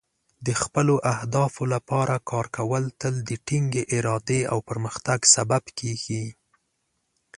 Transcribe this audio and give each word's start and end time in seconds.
د 0.45 0.49
خپلو 0.61 0.95
اهدافو 1.13 1.63
لپاره 1.73 2.15
کار 2.29 2.45
کول 2.57 2.83
تل 3.01 3.13
د 3.29 3.29
ټینګې 3.47 3.83
ارادې 3.97 4.41
او 4.51 4.57
پرمختګ 4.69 5.19
سبب 5.35 5.63
کیږي. 5.79 6.25